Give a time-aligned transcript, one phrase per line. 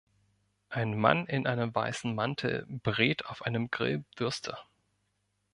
[0.69, 4.57] Ein Mann in einem weißen Mantel brät auf einem Grill Würste.